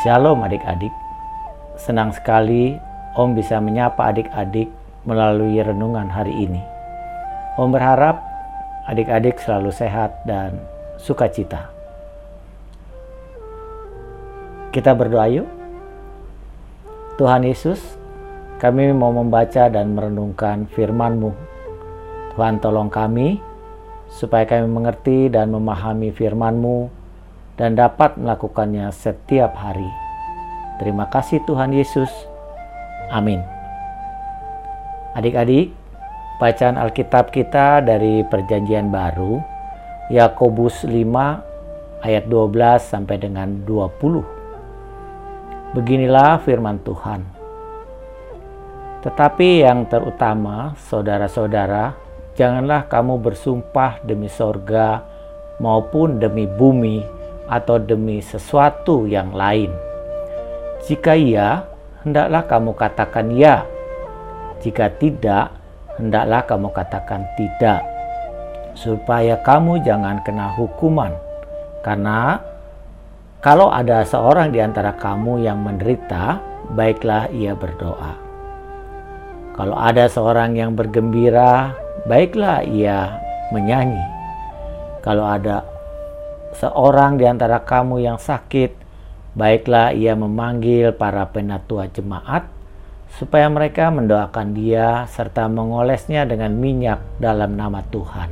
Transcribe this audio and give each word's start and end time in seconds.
Shalom 0.00 0.40
adik-adik. 0.40 0.96
Senang 1.76 2.08
sekali 2.16 2.72
Om 3.20 3.36
bisa 3.36 3.60
menyapa 3.60 4.08
adik-adik 4.08 4.72
melalui 5.04 5.60
renungan 5.60 6.08
hari 6.08 6.32
ini. 6.32 6.64
Om 7.60 7.68
berharap 7.68 8.16
adik-adik 8.88 9.36
selalu 9.44 9.68
sehat 9.68 10.24
dan 10.24 10.56
sukacita. 10.96 11.68
Kita 14.72 14.96
berdoa 14.96 15.28
yuk. 15.28 15.44
Tuhan 17.20 17.44
Yesus, 17.44 18.00
kami 18.56 18.96
mau 18.96 19.12
membaca 19.12 19.68
dan 19.68 19.92
merenungkan 19.92 20.64
firman-Mu. 20.72 21.28
Tuhan 22.32 22.56
tolong 22.56 22.88
kami 22.88 23.36
supaya 24.08 24.48
kami 24.48 24.64
mengerti 24.64 25.28
dan 25.28 25.52
memahami 25.52 26.08
firman-Mu 26.08 26.99
dan 27.60 27.76
dapat 27.76 28.16
melakukannya 28.16 28.88
setiap 28.88 29.52
hari. 29.52 29.92
Terima 30.80 31.04
kasih 31.12 31.44
Tuhan 31.44 31.76
Yesus. 31.76 32.08
Amin. 33.12 33.44
Adik-adik, 35.12 35.76
bacaan 36.40 36.80
Alkitab 36.80 37.28
kita 37.28 37.84
dari 37.84 38.24
Perjanjian 38.24 38.88
Baru, 38.88 39.44
Yakobus 40.08 40.88
5 40.88 42.00
ayat 42.00 42.24
12 42.32 42.80
sampai 42.80 43.20
dengan 43.20 43.60
20. 43.68 44.24
Beginilah 45.76 46.40
firman 46.40 46.80
Tuhan. 46.80 47.20
Tetapi 49.04 49.68
yang 49.68 49.84
terutama, 49.84 50.72
saudara-saudara, 50.88 51.92
janganlah 52.40 52.88
kamu 52.88 53.20
bersumpah 53.20 54.00
demi 54.00 54.32
sorga 54.32 55.04
maupun 55.60 56.16
demi 56.16 56.48
bumi 56.48 57.19
atau 57.50 57.82
demi 57.82 58.22
sesuatu 58.22 59.10
yang 59.10 59.34
lain. 59.34 59.74
Jika 60.86 61.18
iya, 61.18 61.66
hendaklah 62.06 62.46
kamu 62.46 62.72
katakan 62.78 63.26
ya. 63.34 63.66
Jika 64.62 64.88
tidak, 65.02 65.50
hendaklah 65.98 66.46
kamu 66.46 66.70
katakan 66.70 67.26
tidak. 67.34 67.82
Supaya 68.78 69.34
kamu 69.42 69.82
jangan 69.82 70.22
kena 70.22 70.54
hukuman. 70.54 71.10
Karena 71.82 72.38
kalau 73.42 73.72
ada 73.72 74.06
seorang 74.06 74.54
di 74.54 74.62
antara 74.62 74.94
kamu 74.94 75.42
yang 75.42 75.58
menderita, 75.60 76.38
baiklah 76.76 77.26
ia 77.34 77.56
berdoa. 77.56 78.14
Kalau 79.58 79.76
ada 79.76 80.08
seorang 80.08 80.56
yang 80.56 80.72
bergembira, 80.72 81.74
baiklah 82.08 82.64
ia 82.64 83.20
menyanyi. 83.52 84.00
Kalau 85.00 85.24
ada 85.24 85.64
seorang 86.56 87.20
di 87.20 87.26
antara 87.26 87.62
kamu 87.62 88.02
yang 88.02 88.18
sakit, 88.18 88.74
baiklah 89.34 89.94
ia 89.94 90.18
memanggil 90.18 90.90
para 90.94 91.26
penatua 91.30 91.86
jemaat 91.90 92.46
supaya 93.18 93.50
mereka 93.50 93.90
mendoakan 93.90 94.54
dia 94.54 95.04
serta 95.10 95.50
mengolesnya 95.50 96.26
dengan 96.26 96.54
minyak 96.54 97.02
dalam 97.18 97.58
nama 97.58 97.82
Tuhan. 97.90 98.30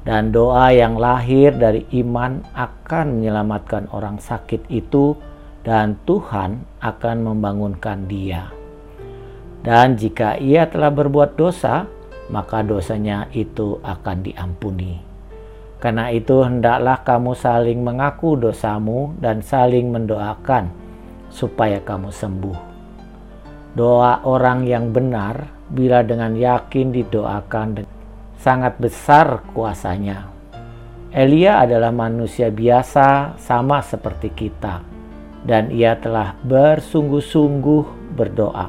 Dan 0.00 0.32
doa 0.32 0.72
yang 0.72 0.96
lahir 0.96 1.52
dari 1.52 1.84
iman 2.00 2.40
akan 2.56 3.20
menyelamatkan 3.20 3.92
orang 3.92 4.16
sakit 4.16 4.68
itu 4.72 5.12
dan 5.60 6.00
Tuhan 6.08 6.64
akan 6.80 7.16
membangunkan 7.20 8.08
dia. 8.08 8.48
Dan 9.60 10.00
jika 10.00 10.40
ia 10.40 10.64
telah 10.72 10.88
berbuat 10.88 11.36
dosa, 11.36 11.84
maka 12.32 12.64
dosanya 12.64 13.28
itu 13.36 13.76
akan 13.84 14.24
diampuni. 14.24 15.09
Karena 15.80 16.12
itu 16.12 16.44
hendaklah 16.44 17.00
kamu 17.00 17.32
saling 17.32 17.80
mengaku 17.80 18.36
dosamu 18.36 19.16
dan 19.16 19.40
saling 19.40 19.88
mendoakan 19.88 20.68
supaya 21.32 21.80
kamu 21.80 22.12
sembuh. 22.12 22.58
Doa 23.72 24.20
orang 24.28 24.68
yang 24.68 24.92
benar 24.92 25.48
bila 25.72 26.04
dengan 26.04 26.36
yakin 26.36 26.92
didoakan 26.92 27.68
sangat 28.36 28.76
besar 28.76 29.40
kuasanya. 29.56 30.28
Elia 31.10 31.64
adalah 31.64 31.90
manusia 31.90 32.52
biasa 32.52 33.34
sama 33.40 33.80
seperti 33.80 34.30
kita 34.36 34.84
dan 35.42 35.72
ia 35.72 35.96
telah 35.96 36.36
bersungguh-sungguh 36.44 38.14
berdoa 38.14 38.68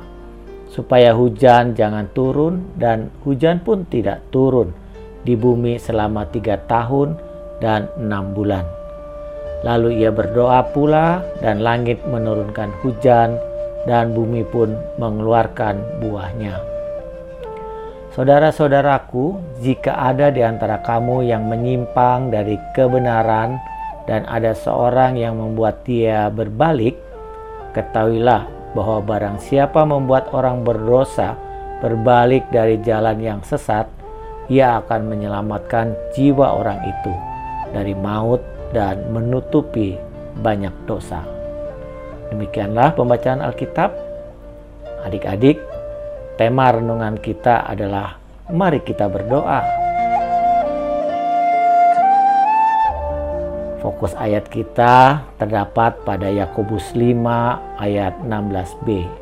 supaya 0.72 1.12
hujan 1.12 1.76
jangan 1.76 2.08
turun 2.16 2.72
dan 2.80 3.12
hujan 3.28 3.60
pun 3.60 3.84
tidak 3.92 4.24
turun 4.32 4.72
di 5.24 5.38
bumi 5.38 5.78
selama 5.78 6.26
tiga 6.30 6.58
tahun 6.66 7.18
dan 7.62 7.90
enam 7.98 8.34
bulan. 8.34 8.66
Lalu 9.62 10.02
ia 10.02 10.10
berdoa 10.10 10.74
pula 10.74 11.22
dan 11.40 11.62
langit 11.62 12.02
menurunkan 12.10 12.74
hujan 12.82 13.38
dan 13.86 14.14
bumi 14.14 14.42
pun 14.46 14.74
mengeluarkan 14.98 15.78
buahnya. 16.02 16.58
Saudara-saudaraku, 18.12 19.40
jika 19.64 19.96
ada 19.96 20.28
di 20.34 20.44
antara 20.44 20.84
kamu 20.84 21.32
yang 21.32 21.48
menyimpang 21.48 22.28
dari 22.28 22.60
kebenaran 22.76 23.56
dan 24.04 24.28
ada 24.28 24.52
seorang 24.52 25.16
yang 25.16 25.40
membuat 25.40 25.88
dia 25.88 26.28
berbalik, 26.28 27.00
ketahuilah 27.72 28.44
bahwa 28.76 29.00
barang 29.00 29.38
siapa 29.40 29.88
membuat 29.88 30.28
orang 30.36 30.68
berdosa 30.68 31.40
berbalik 31.80 32.44
dari 32.52 32.84
jalan 32.84 33.16
yang 33.24 33.40
sesat, 33.48 33.88
ia 34.52 34.84
akan 34.84 35.08
menyelamatkan 35.08 35.96
jiwa 36.12 36.60
orang 36.60 36.84
itu 36.84 37.14
dari 37.72 37.96
maut 37.96 38.44
dan 38.76 39.00
menutupi 39.16 39.96
banyak 40.44 40.76
dosa. 40.84 41.24
Demikianlah 42.36 42.92
pembacaan 42.92 43.40
Alkitab. 43.40 43.96
Adik-adik, 45.08 45.56
tema 46.36 46.68
renungan 46.76 47.16
kita 47.24 47.64
adalah 47.64 48.20
mari 48.52 48.84
kita 48.84 49.08
berdoa. 49.08 49.64
Fokus 53.80 54.14
ayat 54.20 54.46
kita 54.52 55.26
terdapat 55.42 56.06
pada 56.06 56.30
Yakobus 56.30 56.94
5 56.94 57.82
ayat 57.82 58.14
16b. 58.22 59.21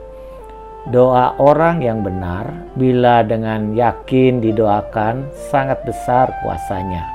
Doa 0.90 1.38
orang 1.38 1.86
yang 1.86 2.02
benar, 2.02 2.50
bila 2.74 3.22
dengan 3.22 3.78
yakin 3.78 4.42
didoakan, 4.42 5.30
sangat 5.54 5.86
besar 5.86 6.34
kuasanya. 6.42 7.06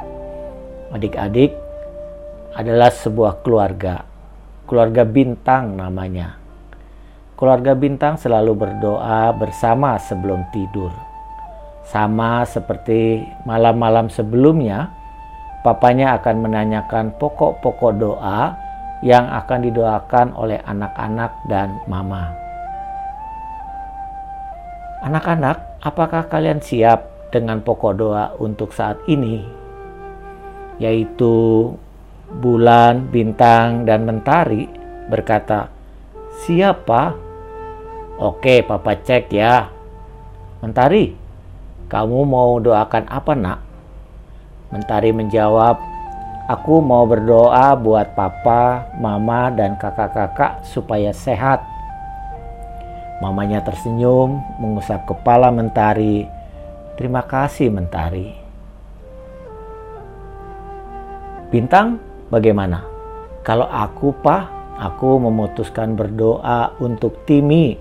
Adik-adik 0.95 1.51
adalah 2.55 2.95
sebuah 2.95 3.43
keluarga, 3.43 4.07
keluarga 4.71 5.03
bintang 5.03 5.75
namanya. 5.75 6.39
Keluarga 7.35 7.75
bintang 7.75 8.15
selalu 8.15 8.55
berdoa 8.55 9.35
bersama 9.35 9.99
sebelum 9.99 10.47
tidur. 10.55 10.95
Sama 11.83 12.47
seperti 12.47 13.27
malam-malam 13.43 14.07
sebelumnya, 14.07 14.95
papanya 15.67 16.15
akan 16.23 16.47
menanyakan 16.47 17.11
pokok-pokok 17.19 17.93
doa 17.99 18.55
yang 19.03 19.27
akan 19.35 19.67
didoakan 19.67 20.31
oleh 20.39 20.63
anak-anak 20.63 21.35
dan 21.51 21.75
mama. 21.91 22.44
Anak-anak, 25.05 25.85
apakah 25.85 26.33
kalian 26.33 26.65
siap 26.65 27.29
dengan 27.29 27.61
pokok 27.61 27.93
doa 27.93 28.33
untuk 28.41 28.73
saat 28.73 28.97
ini? 29.05 29.45
Yaitu 30.81 31.69
bulan, 32.41 33.13
bintang, 33.13 33.85
dan 33.85 34.09
mentari 34.09 34.65
berkata, 35.13 35.69
Siapa? 36.49 37.13
Oke, 38.17 38.65
papa 38.65 38.97
cek 38.97 39.29
ya. 39.29 39.69
Mentari, 40.65 41.13
kamu 41.93 42.25
mau 42.25 42.57
doakan 42.57 43.05
apa 43.05 43.33
nak? 43.37 43.61
Mentari 44.73 45.13
menjawab, 45.13 45.85
Aku 46.49 46.81
mau 46.81 47.05
berdoa 47.05 47.77
buat 47.77 48.17
papa, 48.17 48.89
mama, 48.97 49.53
dan 49.53 49.77
kakak-kakak 49.77 50.65
supaya 50.65 51.13
sehat 51.13 51.74
Mamanya 53.23 53.63
tersenyum, 53.63 54.43
mengusap 54.59 55.07
kepala 55.07 55.55
Mentari. 55.55 56.27
Terima 56.99 57.23
kasih 57.23 57.71
Mentari. 57.71 58.35
Bintang, 61.55 62.03
bagaimana? 62.35 62.83
Kalau 63.47 63.71
aku, 63.71 64.11
Pak, 64.19 64.75
aku 64.75 65.23
memutuskan 65.23 65.95
berdoa 65.95 66.75
untuk 66.83 67.23
Timi. 67.23 67.79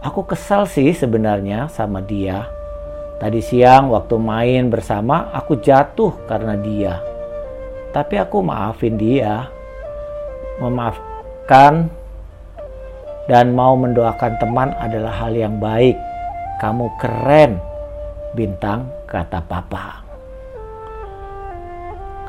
Aku 0.00 0.24
kesal 0.24 0.64
sih 0.64 0.96
sebenarnya 0.96 1.68
sama 1.68 2.00
dia. 2.00 2.48
Tadi 3.20 3.44
siang 3.44 3.92
waktu 3.92 4.16
main 4.16 4.72
bersama 4.72 5.28
aku 5.36 5.60
jatuh 5.60 6.24
karena 6.24 6.56
dia. 6.56 7.04
Tapi 7.92 8.16
aku 8.16 8.40
maafin 8.40 8.96
dia. 8.96 9.52
Memaafkan 10.56 11.92
dan 13.26 13.52
mau 13.52 13.76
mendoakan 13.76 14.38
teman 14.40 14.72
adalah 14.78 15.12
hal 15.26 15.34
yang 15.34 15.58
baik. 15.58 15.98
Kamu 16.62 16.86
keren, 17.00 17.58
bintang, 18.32 18.88
kata 19.08 19.42
papa. 19.44 20.04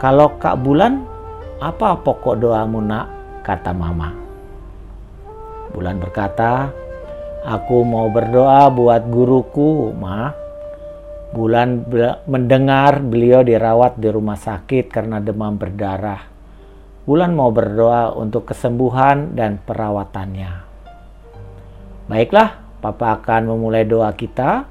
Kalau 0.01 0.33
Kak 0.41 0.57
Bulan, 0.59 1.05
apa 1.61 1.93
pokok 1.93 2.41
doamu 2.41 2.81
nak? 2.81 3.05
Kata 3.45 3.69
mama. 3.69 4.09
Bulan 5.71 6.01
berkata, 6.01 6.73
Aku 7.41 7.81
mau 7.81 8.05
berdoa 8.05 8.69
buat 8.69 9.01
guruku, 9.09 9.97
Ma. 9.97 10.29
Bulan 11.33 11.89
mendengar 12.29 13.01
beliau 13.01 13.41
dirawat 13.41 13.97
di 13.97 14.13
rumah 14.13 14.37
sakit 14.37 14.93
karena 14.93 15.17
demam 15.17 15.57
berdarah. 15.57 16.21
Bulan 17.01 17.33
mau 17.33 17.49
berdoa 17.49 18.13
untuk 18.13 18.45
kesembuhan 18.53 19.33
dan 19.33 19.57
perawatannya. 19.57 20.60
Baiklah, 22.11 22.59
Papa 22.83 23.23
akan 23.23 23.55
memulai 23.55 23.87
doa 23.87 24.11
kita, 24.11 24.67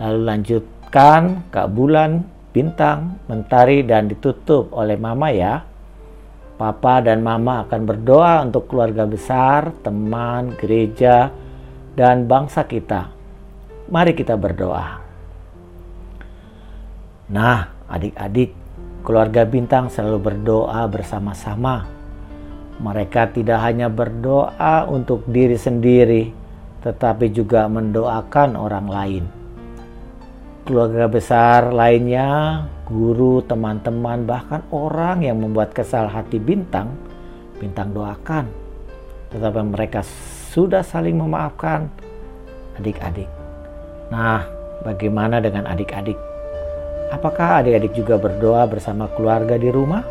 lalu 0.00 0.20
lanjutkan 0.24 1.44
Kak 1.52 1.68
Bulan, 1.76 2.24
Bintang, 2.56 3.20
Mentari, 3.28 3.84
dan 3.84 4.08
ditutup 4.08 4.72
oleh 4.72 4.96
Mama 4.96 5.28
ya. 5.28 5.60
Papa 6.56 7.04
dan 7.04 7.20
Mama 7.20 7.68
akan 7.68 7.84
berdoa 7.84 8.40
untuk 8.48 8.72
keluarga 8.72 9.04
besar, 9.04 9.76
teman, 9.84 10.56
gereja, 10.56 11.28
dan 11.92 12.24
bangsa 12.24 12.64
kita. 12.64 13.12
Mari 13.92 14.16
kita 14.16 14.40
berdoa. 14.40 15.04
Nah, 17.28 17.60
adik-adik, 17.92 18.56
keluarga 19.04 19.44
bintang 19.44 19.92
selalu 19.92 20.32
berdoa 20.32 20.88
bersama-sama. 20.88 21.84
Mereka 22.80 23.36
tidak 23.36 23.60
hanya 23.68 23.92
berdoa 23.92 24.88
untuk 24.88 25.28
diri 25.28 25.60
sendiri, 25.60 26.39
tetapi 26.80 27.28
juga 27.32 27.68
mendoakan 27.68 28.56
orang 28.56 28.86
lain. 28.88 29.24
Keluarga 30.64 31.10
besar 31.10 31.72
lainnya, 31.72 32.62
guru, 32.88 33.42
teman-teman, 33.44 34.24
bahkan 34.24 34.64
orang 34.72 35.24
yang 35.24 35.40
membuat 35.40 35.72
kesal 35.76 36.08
hati 36.08 36.40
bintang, 36.40 36.94
bintang 37.58 37.92
doakan. 37.92 38.48
Tetapi 39.34 39.60
mereka 39.66 40.04
sudah 40.52 40.84
saling 40.84 41.16
memaafkan 41.18 41.90
adik-adik. 42.78 43.28
Nah, 44.10 44.46
bagaimana 44.82 45.38
dengan 45.38 45.68
adik-adik? 45.68 46.16
Apakah 47.10 47.62
adik-adik 47.62 47.92
juga 47.94 48.14
berdoa 48.16 48.64
bersama 48.70 49.10
keluarga 49.18 49.58
di 49.58 49.68
rumah? 49.68 50.06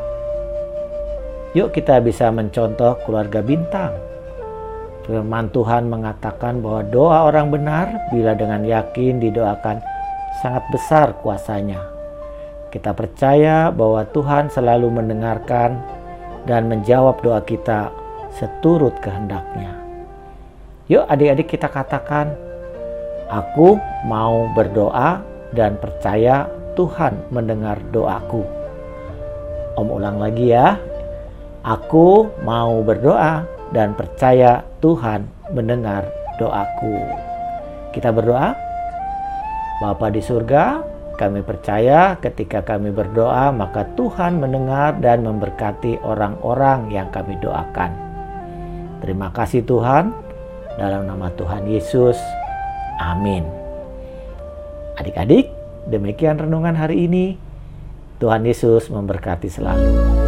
Yuk 1.56 1.74
kita 1.74 1.98
bisa 2.04 2.30
mencontoh 2.30 3.00
keluarga 3.08 3.40
bintang. 3.42 4.09
Firman 5.10 5.50
Tuhan 5.50 5.90
mengatakan 5.90 6.62
bahwa 6.62 6.86
doa 6.86 7.34
orang 7.34 7.50
benar 7.50 8.14
bila 8.14 8.38
dengan 8.38 8.62
yakin 8.62 9.18
didoakan 9.18 9.82
sangat 10.46 10.62
besar 10.70 11.18
kuasanya. 11.26 11.82
Kita 12.70 12.94
percaya 12.94 13.74
bahwa 13.74 14.06
Tuhan 14.14 14.54
selalu 14.54 15.02
mendengarkan 15.02 15.82
dan 16.46 16.70
menjawab 16.70 17.26
doa 17.26 17.42
kita 17.42 17.90
seturut 18.38 18.94
kehendaknya. 19.02 19.74
Yuk 20.94 21.10
adik-adik 21.10 21.58
kita 21.58 21.66
katakan, 21.74 22.38
aku 23.34 23.82
mau 24.06 24.46
berdoa 24.54 25.26
dan 25.58 25.74
percaya 25.82 26.46
Tuhan 26.78 27.18
mendengar 27.34 27.82
doaku. 27.90 28.46
Om 29.74 29.90
ulang 29.90 30.22
lagi 30.22 30.54
ya. 30.54 30.78
Aku 31.66 32.30
mau 32.46 32.86
berdoa 32.86 33.59
dan 33.76 33.94
percaya 33.94 34.66
Tuhan 34.82 35.26
mendengar 35.54 36.06
doaku. 36.42 36.98
Kita 37.94 38.14
berdoa. 38.14 38.54
Bapa 39.80 40.12
di 40.12 40.20
surga, 40.20 40.84
kami 41.16 41.40
percaya 41.44 42.20
ketika 42.20 42.64
kami 42.64 42.92
berdoa 42.92 43.52
maka 43.52 43.88
Tuhan 43.96 44.40
mendengar 44.40 45.00
dan 45.00 45.24
memberkati 45.24 46.00
orang-orang 46.04 46.92
yang 46.92 47.08
kami 47.12 47.40
doakan. 47.40 47.92
Terima 49.00 49.32
kasih 49.32 49.64
Tuhan. 49.64 50.12
Dalam 50.80 51.08
nama 51.08 51.28
Tuhan 51.36 51.68
Yesus, 51.68 52.16
amin. 53.04 53.44
Adik-adik, 54.96 55.52
demikian 55.92 56.40
renungan 56.40 56.76
hari 56.76 57.08
ini. 57.08 57.36
Tuhan 58.20 58.44
Yesus 58.44 58.92
memberkati 58.92 59.48
selalu. 59.48 60.19